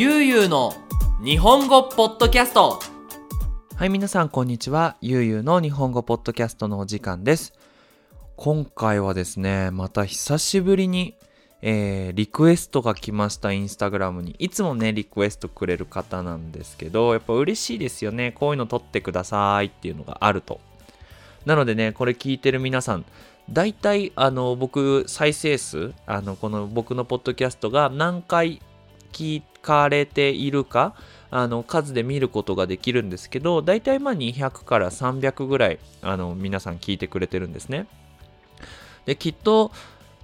[0.00, 0.72] ゆうゆうの
[1.22, 2.80] 日本語ポッドキャスト
[3.76, 4.96] はい、皆さん、こんにちは。
[5.02, 7.52] ゆうゆうの日本語ポッドキャストのお時間です。
[8.34, 11.18] 今回はですね、また久しぶりに、
[11.60, 14.36] えーリクエストが来ました、インスタグラムに。
[14.38, 18.32] いつもね、リクエストくれる方なんですけど、やっぱ嬉しいですよね。
[18.32, 20.60] こういうの撮ってくださいっていうのがあると。
[21.44, 23.04] なのでね、これ聞いてる皆さん、
[23.50, 28.62] 大体、あの、僕、再生数、あの、この僕のポッドキャストが何回
[29.12, 30.94] 聞かれているか、
[31.30, 37.86] あの数で見ることができるんですけど大体まあ200から300ぐらいあの皆さん聞いてくれてるんですね。
[39.06, 39.70] できっと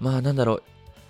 [0.01, 0.63] まあなんだろう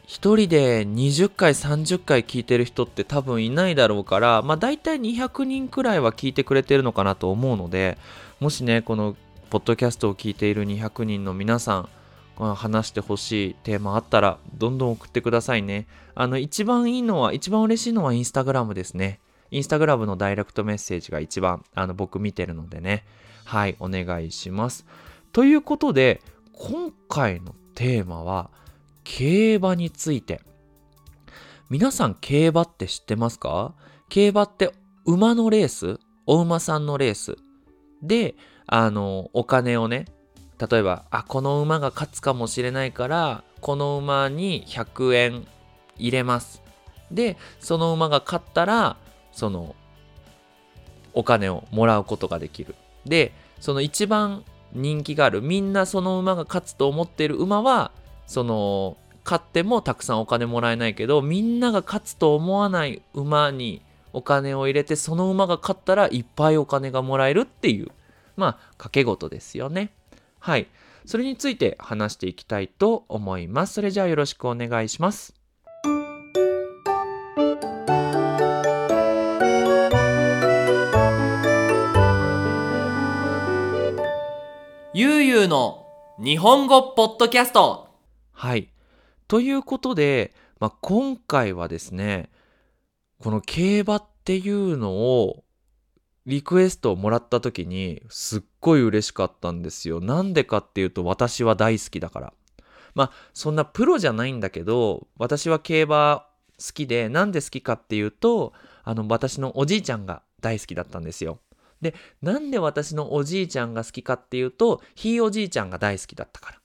[0.06, 7.98] 一人で20回30回聞いてる人って多分いないだろうからまあ大体200人くらいは聞いてくれてるのかなと思うので
[8.38, 9.16] もしねこの
[9.50, 11.88] ポッドキャストを聞いている200人の皆さん
[12.36, 23.04] 話してほしいテーマあったらどんどん送ってくださいねあの一番いいのは一番嬉しいのはインスタグラムですねインスタグラムのダイレクトメッセージが一番あの僕見てるのでね。
[23.44, 24.84] はい、お願いします。
[25.32, 26.20] ということで、
[26.52, 28.50] 今回のテーマは、
[29.04, 30.40] 競馬について。
[31.70, 33.74] 皆さん、競馬って知ってますか？
[34.08, 34.72] 競馬って
[35.04, 36.00] 馬のレース？
[36.26, 37.36] お馬さんのレース？
[38.02, 38.34] で、
[38.66, 40.06] あの、お金をね、
[40.58, 45.46] 例えば、あ、この馬が勝つかもしれないから、この馬に100円
[45.98, 46.62] 入れます。
[47.10, 48.96] で、その馬が勝ったら、
[49.32, 49.76] その
[51.12, 52.74] お金をもらうことができる。
[53.04, 57.90] で、その一番人気がある、みんなその馬が勝つと思ってる馬は、
[58.26, 67.90] その、勝ってもたくさんお金もらえないけど、みんなが勝つと思わない馬にお金を入れて、その馬が勝ったらいっぱいお金がもらえるっていう、
[68.36, 69.90] まあ、賭け事ですよね。
[70.46, 70.68] はい。
[71.04, 73.74] それについて話していきたいと思います。
[73.74, 75.34] それじゃあよろしくお願いします。
[84.94, 85.84] ゆうゆうの
[86.22, 87.88] 日本語ポッドキャスト
[88.30, 88.68] はい。
[89.26, 92.30] ということで、まあ、今回はですね、
[93.18, 95.42] この競馬っていうのを
[96.26, 100.00] リクエストをもらった時にすっごい嬉しかったんですよ。
[100.00, 102.32] なんでかっていうと私は大好きだから。
[102.94, 106.26] まあそんなプロじゃないんだけど私は競馬
[106.58, 108.54] 好きでなんで好きかっていうと
[108.84, 111.38] あの私のおじいちゃんが大好きだったんですよ。
[111.80, 116.58] でなんで私のおじいちゃんが好きかっていうとひいおじいちゃんが大好きだったから。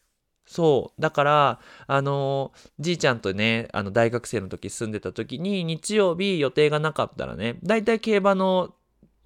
[0.52, 1.02] そう。
[1.02, 8.76] だから、あのじいちゃんとね、あの、大学生の時住んでた時に、日曜日予定がなかったらね、だいたい競馬の、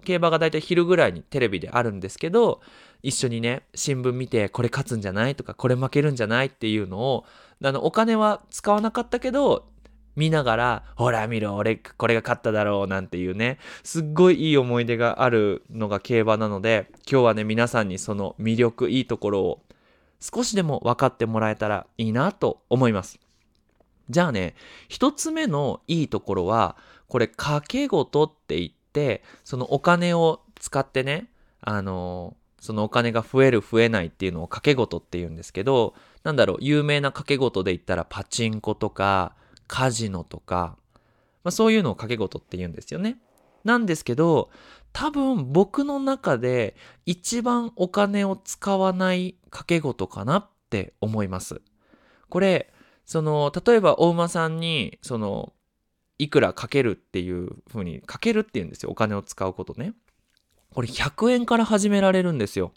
[0.06, 2.60] 競馬がだいたい昼ぐらいにテレビであるんですけど、
[3.02, 7.24] 一緒にね、新聞見て、これ勝つんじゃないとか、これ負けるんじゃないっていうのを、
[7.62, 9.68] あの、お金は使わなかったけど、
[10.14, 19.62] 見ながら、ほら見ろ、俺、これが勝っただろう、なんていうね、すっごいいい思い出があるのが競馬なので、今日はね、皆さんにその魅力、いいところを
[20.20, 23.18] 少しでも分かってもらえたらいいなと思います。
[24.08, 24.54] じゃあね、
[24.88, 26.76] 一つ目のいいところは、
[27.08, 28.76] これ、賭け事って言って、
[29.44, 31.30] そのお金を使ってね、
[31.60, 39.36] あのそのお金が増える増えないっていうのを賭け事って言うんですけど、なんだろう、有名な賭け事で言ったらパチンコとか、
[39.68, 40.76] カジノとか、
[41.44, 43.18] まあ、そういうのを賭け事って言うんですよね。
[43.62, 44.50] なんですけど、
[44.92, 46.74] 多分僕の中で
[47.04, 51.60] 一番お金を使わない賭け事かなって思います。
[52.28, 52.72] これ、
[53.04, 55.52] その、例えばお馬さんに、その、
[56.18, 58.90] いくらかけるっていう風に、かけるっていうんですよ。
[58.90, 59.94] お金を使うことね。
[60.74, 62.72] これ100円から始められるんですよ。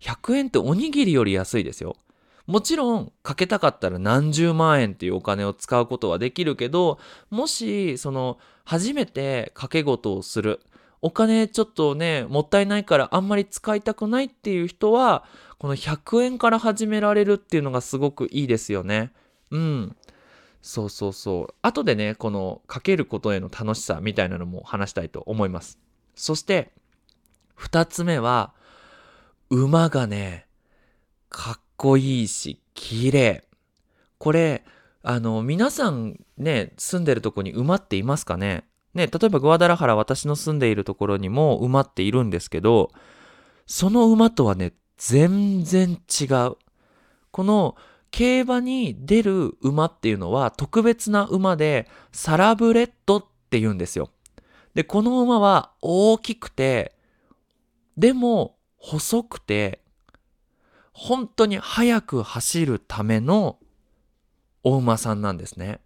[0.00, 1.96] 100円っておにぎりより安いですよ。
[2.46, 7.00] もちろん、かけたかったら何十万円っていうお金を使うことはできるけど、
[7.30, 10.60] もし、その、初めて賭け事をする。
[11.02, 15.24] お金ちょっとね、もったいないからあんまり使いたくないっていう人は、
[15.58, 19.12] この100円から始められるっていうのがすごくいいですよね。
[19.50, 19.96] うん。
[20.68, 21.54] そうそうそう。
[21.62, 25.78] 後でね、このかけることへの楽しさみたいなのも話したいと思います。
[26.16, 26.72] そして、
[27.54, 28.52] 二つ目は、
[29.48, 30.48] 馬がね、
[31.28, 33.44] かっこいいし、綺麗。
[34.18, 34.64] これ、
[35.04, 38.64] あの、皆さんね、住んでるとこに馬っていますかね？
[38.92, 42.90] ね、例えばグアダラハラ、私の住んでいるところにも馬っているんですけど、
[43.66, 46.56] その馬とはね、全然違う。
[47.30, 47.76] この
[48.10, 54.10] 競馬に出る馬っていうのは特別な馬で、サラブレッドって言うんですよ。
[54.74, 56.94] で、この馬は大きくて、
[57.96, 59.80] でも細くて、
[60.92, 63.58] 本当に速く走るための
[64.62, 65.80] お馬さんなんですね。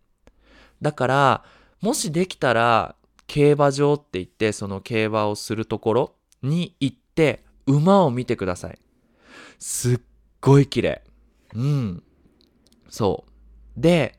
[0.82, 1.44] だから、
[1.80, 2.94] もしできたら、
[3.30, 8.78] 競馬場って言ってその競馬をするところに行って馬を見てください
[9.60, 10.00] すっ
[10.40, 11.04] ごい綺麗
[11.54, 12.02] うん
[12.90, 13.24] そ
[13.76, 13.80] う。
[13.80, 14.18] で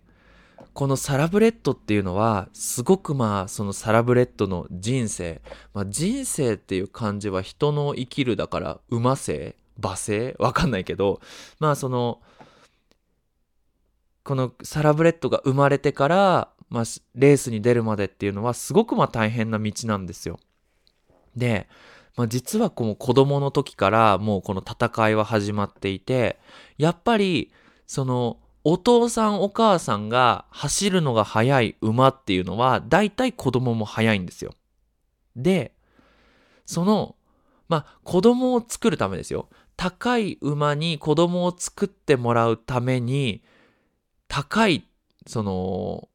[0.74, 5.42] このサラブレッドっていうのはすごくまあそのサラブレッドの人生、
[5.74, 11.20] まあ、人生っていう漢字は人の生きるだから馬生馬生わかんないけど。
[11.60, 12.22] まあその
[14.24, 16.84] このサラブレッドが生まれてからまあ、
[17.16, 20.40] レースに出るまでっていうのはすごくまあ大変な道なんですよ。
[21.36, 21.68] で、
[22.16, 26.40] まあ、実はこの子供の時からもうこの戦いは始まっていて、
[26.78, 27.52] やっぱり
[27.86, 34.54] そのお父さんお母さんが走るのが速い馬っていうのは大体子供も速いんですよ。
[35.36, 35.74] で、
[36.66, 37.16] その、
[37.68, 39.50] まあ子供を作るためですよ。
[39.78, 43.42] 高い馬に子供を作ってもらうために、
[44.28, 44.86] 高い、
[45.26, 46.08] その、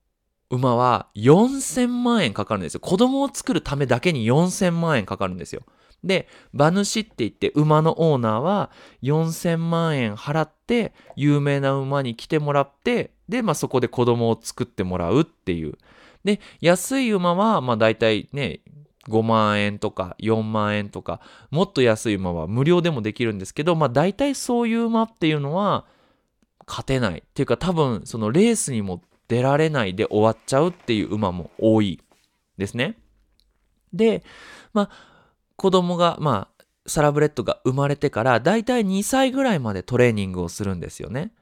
[0.48, 2.80] 馬は4000万円かかるんですよ。
[2.80, 5.62] 子供を作るためだけに4000万円かかるんですよ。
[6.04, 8.70] で、馬主って言って馬のオーナーは
[9.02, 15.76] 4000万円払って有名な馬に来てもらって、で、まあそこで子供を作ってもらうっていう。
[16.24, 18.60] で、安い馬はまあ大体ね、
[19.08, 21.20] 5万円とか4万円とか、
[21.50, 25.86] もっと安い馬は無料でもできるんですけど、まあ大体そういう馬っていうのは
[26.66, 27.18] 勝てない。
[27.18, 32.00] っていうか多分そのレースにも出られないで終わっちゃうっていう馬も多い
[32.58, 32.98] ですね。
[33.92, 34.22] で、
[34.72, 35.15] まあ、
[35.56, 41.32] 子供が、まあ、サラブレッドが生まれてからだいたい2歳ぐらいまでトレーニングをするんですよね。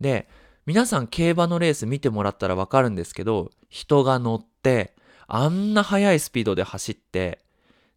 [0.00, 0.28] で、
[0.66, 4.94] 皆さん競馬のレース見てもらったらわかるんですけど、人が乗って、
[5.26, 7.40] あんな速いスピードで走って、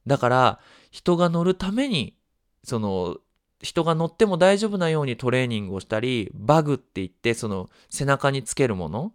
[0.06, 0.60] だから
[0.90, 2.16] 人が乗るために、
[2.64, 3.18] その
[3.62, 9.14] 人が乗っても大丈夫なようにトレーニングをしたり、バグって言ってその背中につけるもの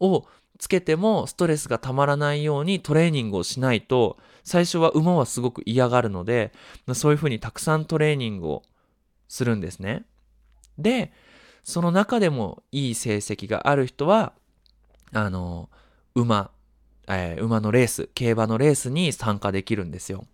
[0.00, 0.26] を
[0.58, 6.52] つけてもストレスがたまらないようにトレーニングをしないと最初は馬はすごく嫌がるので
[6.94, 8.62] そういうふうにたくさんトレーニングを
[9.28, 10.04] するんですね。
[10.78, 11.12] で
[11.62, 14.32] その中でもいい成績がある人は
[15.12, 15.68] あの
[16.14, 16.50] 馬、
[17.08, 20.26] えー、馬のレース競馬のレースに参加できるんですよ。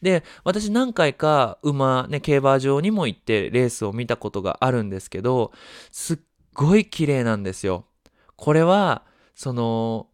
[0.00, 5.52] で私何回か馬ね競馬場にも行ってレースを見たことがあるんですけど
[5.90, 6.18] すっ
[6.54, 7.84] ごい綺麗なんですよ。
[8.40, 9.02] これは、
[9.40, 10.06] その、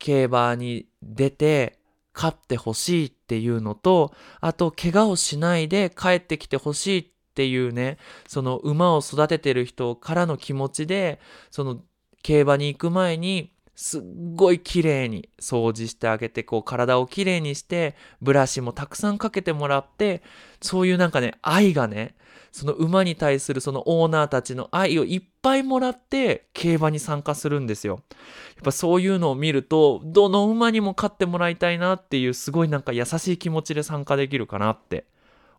[0.00, 1.78] 競馬に出て
[2.12, 7.06] 勝ってほしいっていうのと、あと、怪我をしないで帰ってきてほしいっ
[7.36, 11.20] ていうね、その馬を育ててる人からの気持ちで、
[11.52, 11.82] その
[12.24, 14.02] 競馬に行く前に、すっ
[14.34, 20.24] ごい綺麗に掃除してあげて、こう体を綺麗にして、ブラシもたくさんかけてもらって、
[20.60, 22.16] そういうなんかね、愛がね、
[22.56, 28.00] その馬に対するそのオーナーたちの愛をいっぱいもらって競馬に参加するんですよ。
[28.08, 35.04] やっぱそういうのを見ると、どの馬にも勝ってもらいたいなっていうすごいなんか優しい気持ちで参加できるかなって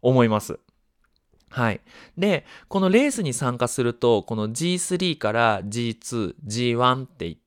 [0.01, 0.57] 思います。
[1.51, 1.81] はい。
[2.17, 7.46] で、このレースに参加すると、この G3 から G2、G1 って言って、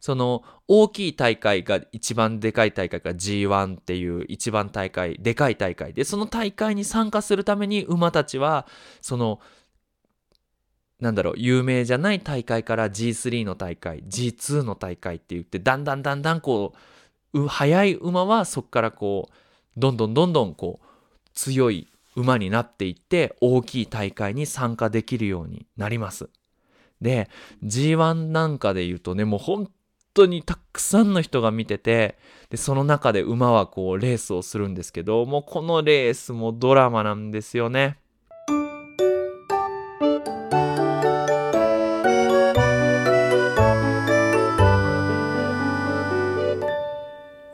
[0.00, 8.66] その大きい大会が一番でかい大会が G1 っていう一番大会、でかい大会で、その大会に参加するために馬たちは、
[9.00, 9.40] その、
[11.00, 16.74] なんだろう、有名じゃない大会から G3 の大会、G2 の大会って言って、だんだんだんだんこ
[17.34, 19.34] う、速い馬はそこからこう、
[19.76, 20.86] どんどんどんどんこう、
[21.34, 26.30] 強い馬になっていって大きい大会に参加できるようになります。
[27.00, 27.28] で、
[27.64, 29.70] G1 なんかで言うとね、もう本
[30.14, 32.18] 当にたくさんの人が見てて、
[32.50, 37.98] で、その中で馬はこうレースをするんですけど、もうこのレースもドラマなんですよね。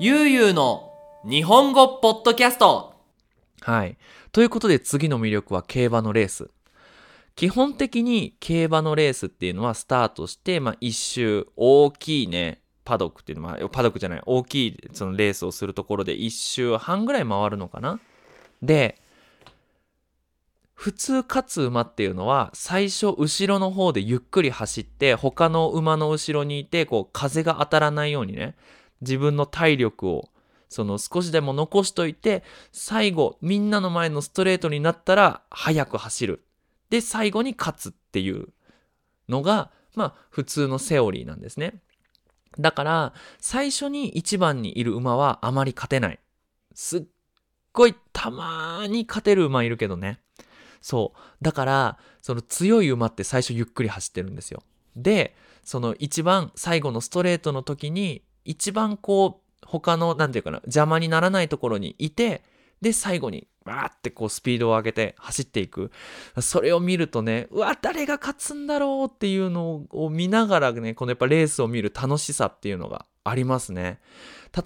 [0.05, 0.93] ゆうゆうの
[1.25, 2.95] 日本語ポッドキャスト
[3.61, 3.97] はい。
[4.33, 6.51] ということで次の魅力は競馬のレース。
[7.35, 18.01] 基本的に競馬のレースっていうのはスタートして、まあ一周大きいね、パドックっていうのは、パドックじゃない、大きいそのレースをするところで一周半ぐらい回るのかな
[18.61, 19.01] で、
[20.75, 28.57] 普通勝つ馬っていうのは最初後ろの方でゆっくり走って他の馬の後ろにいてこう風が当たらないようにね
[29.01, 30.29] 自分の体力を
[30.73, 36.45] その少しでも残しといて、最後、みんなの前のストレートになったら、速く走る。
[36.93, 38.49] で、最後に勝つっていう
[39.27, 41.81] のが、まあ、普通のセオリーなんですね。
[42.59, 46.21] だから、最初に一番にいる馬はあまり勝てない。
[46.75, 47.03] すっ
[47.73, 50.21] ごいたまーに勝てる馬いるけどね。
[50.83, 51.19] そう。
[51.41, 54.63] だから、その強い馬って最初ゆっくり走ってるんですよ。
[54.95, 55.35] で、
[55.65, 62.43] その一番最後のストレートの時に、一番こう、他の、なんていうかな、邪魔にならないところにいて、
[62.83, 65.91] で、最後に、わーってこうスピードを上げて走っていく。
[66.41, 74.01] それを見るとね、うわ、誰が勝つんだろうっていうのを見ながらね、このやっぱレースを見る楽しさっていうのがありますね。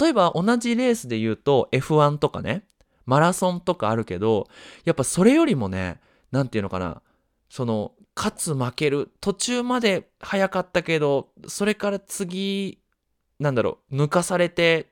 [0.01, 2.65] 例えば同じレースで言うと F1 とかね、
[3.07, 4.49] マラソンとかあるけど、
[4.85, 6.01] やっぱそれよりもね、
[6.33, 7.03] なんていうのかな、
[7.49, 12.81] その、勝つ負ける、途中まで早かったけど、それから次、
[13.39, 14.91] なんだろう、抜かされて、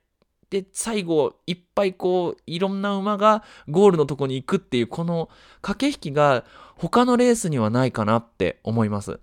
[0.55, 5.29] で、最後、いっぱいこう、いろんな馬がゴールのとこに行くっていう、この
[5.63, 6.45] 駆け引きが
[6.77, 9.19] 他のレースにはないかなって思います。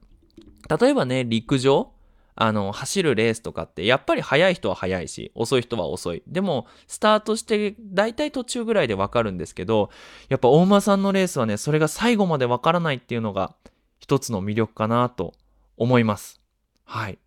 [0.81, 1.93] 例えばね、陸上
[2.35, 6.21] あの、走るレースとかって、やっぱり速い人は速いし、遅い人は遅い。
[6.27, 9.89] でも、スタートして、大体途中ぐらいでわかるんですけど、
[10.27, 13.55] やっぱ大馬さんのレースはね、それが最後までわからないっていうのが、
[13.99, 15.33] 一つの魅力かなと
[15.77, 16.41] 思います。
[16.83, 17.19] はい。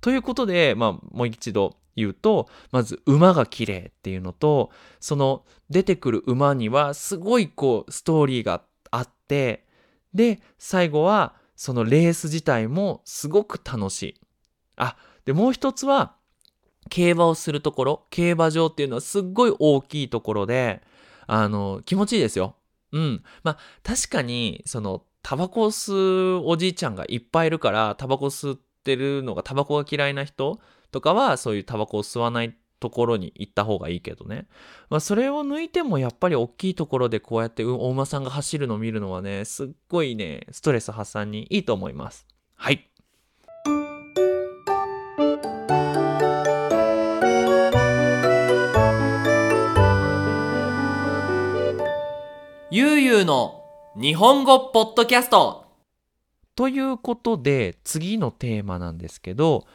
[0.00, 4.70] ということで、まあ、もう一度言うと、まず馬が綺麗っていうのと、
[5.00, 9.66] その出てくる馬にはすごいこうストーリーがあって、
[10.12, 14.14] で、最後はそのレース自体もすごく楽しい。
[14.76, 16.16] あ、で、もう一つは、
[16.90, 20.82] 競馬をするところ、競馬場っていうのはすっごい大きいところで、
[21.26, 22.56] あの、気持ちいいですよ。
[22.92, 23.22] うん。
[23.42, 30.60] まあ、確かに、その、タバコを吸うおじいちゃんがいっぱいいるから、タバコ吸ってるのが、タバコが嫌いな人
[30.94, 34.46] とかは、そういうタバコを吸わないところに行った方がいいけどね。
[34.90, 42.28] まあ、それを抜いても、やっぱり大きいところでこうやってお馬さんが走るのを見るのはね、すっごいね、ストレス発散にいいと思います。
[42.54, 42.88] はい。
[52.70, 53.64] ゆうゆうの
[53.96, 55.64] 日本語ポッドキャスト
[56.54, 59.66] ということで次のテーマなんですけど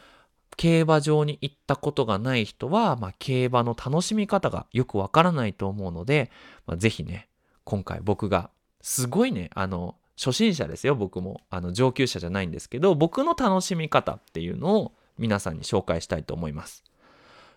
[0.60, 6.30] 競馬場に行ったことがない人は、まあ、競馬の楽しみ方がよくわからないと思うので、
[6.66, 7.28] まあ、ぜひね
[7.64, 8.50] 今回僕が
[8.82, 16.84] すごいねあの初心者ですよ僕もあの上級者じゃないんですけど僕の楽しみ方っていうのを皆さんに紹介したいと思います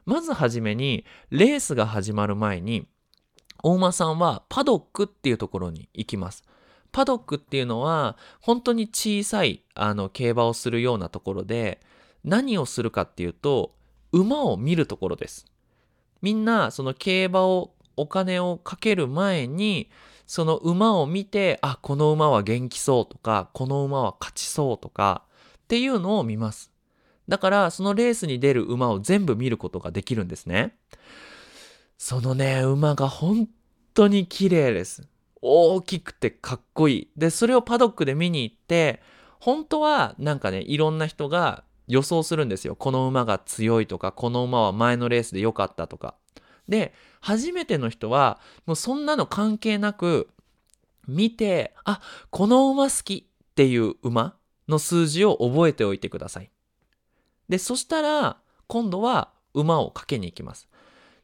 [0.06, 2.88] まずはじめにレースが始まる前に
[3.64, 6.44] 大間さんはパドックっていうところに行きます。
[6.92, 11.80] パドックっていうのは本当に小さいあの競馬をするようなところで
[12.24, 13.76] 何をするかっていうと
[14.12, 15.46] 馬を見るところです。
[16.22, 19.90] みんなその競馬をお金をかける前に
[20.26, 25.24] その馬を見てあこの馬は元気そうとかこの馬は勝ちそうとか
[25.58, 26.72] っていうのを見ます。
[27.28, 30.76] だからそのレースに出る馬を全部見ることができるんですね。
[31.98, 33.48] そのね、馬が本
[33.94, 35.08] 当に綺麗です。
[35.42, 37.10] 大きくてかっこいい。
[37.16, 39.02] で、それをパドックで見に行って、
[39.40, 42.76] 本当はなんかね、いろんな人が予想するんですよ。
[42.76, 46.16] この馬が強いとか、この馬は前のレースで良かったとか。
[46.68, 50.30] で、初めての人は、もうそんなの関係なく、
[51.08, 54.38] 見て、あ、この馬好きっていう馬
[54.70, 56.50] の数字を覚えておいてください。
[57.50, 58.38] で、そしたら、
[58.68, 60.70] 今度は馬をかけに行きます。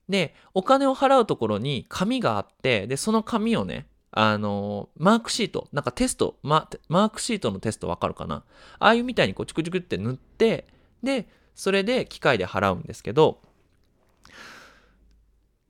[0.09, 8.43] で、お金を払うところに紙があって、で、その紙をね、あの、マークシート、なんかテスト、ママークシートのテストわかるかな？
[8.79, 10.67] ああいうみたいにこうチクチクって塗って、
[11.03, 13.41] で、それで機械で払うんですけど、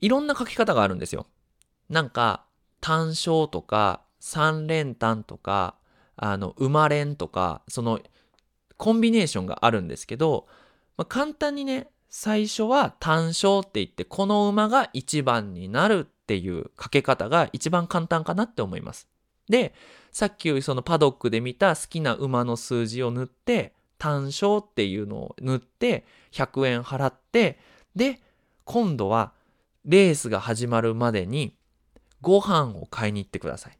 [0.00, 1.26] いろんな書き方があるんですよ。
[1.88, 2.44] なんか、
[2.80, 5.76] 単勝とか、三連単とか、
[6.16, 8.00] あの、馬連とか、その、
[8.78, 10.46] コンビネーションがあるんですけど、
[10.96, 19.08] まあ、簡単にね、最初は単勝って言って、この馬が1番になるっていうかけ方が一番簡単かなって思います。
[19.48, 19.74] で、
[20.12, 27.58] さっきそのパドックで見た好きな馬の数字を塗って、単勝っていうのを塗って、100円払って、
[27.96, 28.20] で、
[28.64, 29.32] 今度は
[29.84, 31.56] レースが始まるまでに
[32.20, 33.78] ご飯を買いに行ってください。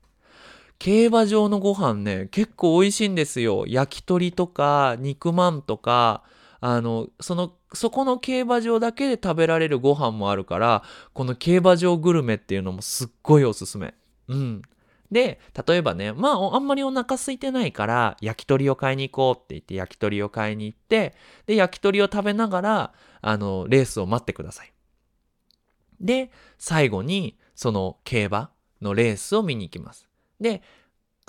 [0.80, 3.64] 競馬場のご飯ね、結構美味しいんですよ。
[3.68, 6.24] 焼き鳥とか、肉まんとか、
[6.60, 10.82] あの、その、そこの競馬場だけで食べられるご飯もあるから、
[11.14, 13.94] この競馬場グルメっていうのもすっごいおすすめ。
[14.28, 14.62] うん。
[15.10, 21.14] で、例えばね、まあ、あんまりお腹空いてないから、焼き鳥を買いに行こうって言って焼き鳥を買いに行って、
[21.46, 24.72] で、焼き鳥を食べながら、あの、レースを待ってください。
[26.00, 28.50] で、最後に、その競馬
[28.80, 30.08] のレースを見に行きます。
[30.40, 30.62] で、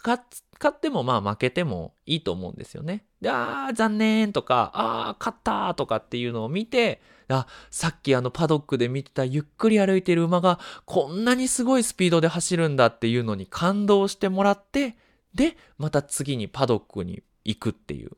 [0.03, 0.21] 勝
[0.67, 3.05] ってもまあ負けてもいいと思うんですよね。
[3.21, 14.97] で、あー残念とか、ああ、勝ったとかっていうのを見て、あ、さっきあのパドックで見てたゆっくり歩いてる馬がこんなにすごいスピードで走るんだっていうのに感動してもらって、
[15.33, 18.11] で、また次にパドックに行くっていう。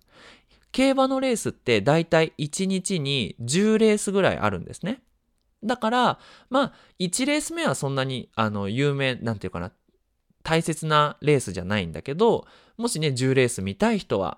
[0.71, 5.01] 競馬のレースってだいたい1日に10レースぐらいあるんですね。
[5.63, 9.71] だから、まあ、1レース目はそんなに、あの、有名、なんていうかな、
[10.43, 12.45] 大切なレースじゃないんだけど、
[12.77, 14.38] もしね、10レース見たい人は、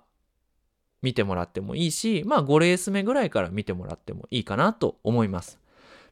[1.02, 5.60] 見てもらってもいいし、まあ、5レース目ぐらいから見てもらってもいいかなと思います。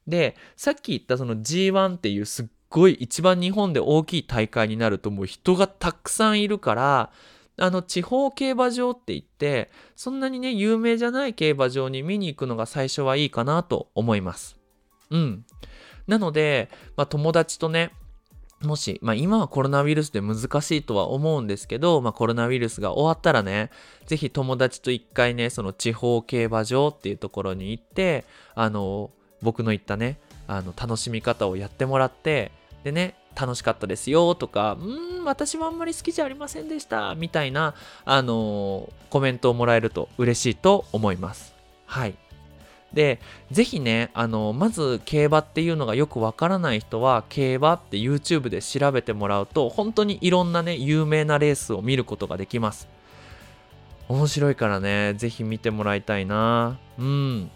[0.08, 7.12] で、さっき言ったその G1 っていうすっごい一番日本で大きい大会になるともう人がたくさんいるから、
[7.58, 14.58] あの地方競馬場って言って、そんなにね、有名じゃない競馬場に見に行くのが最初はいいかなと思います。
[15.12, 15.46] うん。
[16.08, 17.92] なので、まあ、友達とね、
[18.64, 23.70] もし、まあ、今はコロナウイルスで難しいとは思うんですけど、まあ、コロナウイルスが終わったらね、
[24.06, 32.52] ぜひ友達と一回ね、その地方競馬場っていうところに行って、あの、僕の言ったね、あの、楽しみ方をやってもらって、
[32.84, 37.74] でね、楽しかったですよとか、うん、私はあんまり好きじゃありませんでした、みたいな、
[38.06, 41.54] あのコメントをもらえると嬉しいと思います。
[41.86, 42.16] はい。
[42.94, 43.20] で、
[43.52, 52.88] ぜひね、あの、まず競馬っていうのがよくわからない人は、競馬って YouTube で調べてもらうと、本当にいろんなね、有名なレースを見ることができます。
[54.10, 56.78] 面白いからね、ぜひ見てもらいたいな。
[57.00, 57.50] うん。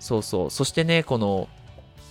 [0.00, 0.50] そうそう。
[0.50, 1.48] そしてね、この、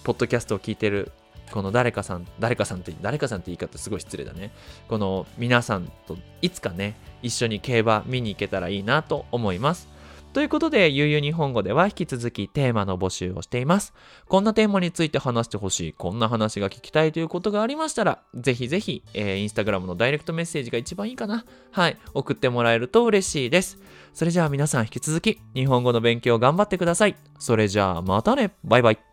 [0.03, 1.11] ポッドキャストを聞いてる、
[1.51, 4.51] この誰かさん、誰かさんって、誰かさんって言い方すごい失礼だね。
[4.87, 9.89] この皆さんといつかね、一緒に競馬見に行けたらいいなと思います。
[10.31, 13.93] ということで、ゆうゆう日本語では引き続きテーマの募集をしています。
[14.27, 21.45] こんなテーマについて話してほしい、こんな話が聞きたいということがありましたら、ぜひぜひ、えー、インスタグラムのダイレクトメッセージが一番いいかな。
[21.71, 23.79] はい、送ってもらえると嬉しいです。
[24.13, 27.15] それじゃあ皆さん引き続き、日本語の勉強頑張ってください。
[27.39, 28.51] それじゃあまたね。
[28.63, 29.08] バイバイ。